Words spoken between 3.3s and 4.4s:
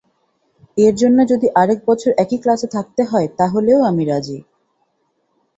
তাহলেও আমি রাজি।